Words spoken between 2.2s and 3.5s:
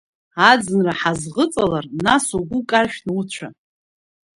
угәы каршәны уцәа.